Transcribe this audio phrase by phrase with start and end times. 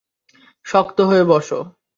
[0.65, 1.59] শক্ত করে বসো!